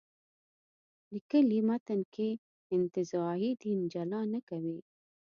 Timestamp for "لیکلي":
1.13-1.59